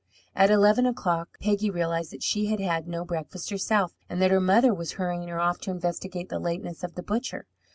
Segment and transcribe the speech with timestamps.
[0.35, 4.41] At eleven o'clock Peggy realized that she had had no breakfast herself, and that her
[4.41, 7.45] mother was hurrying her off to investigate the lateness of the butcher.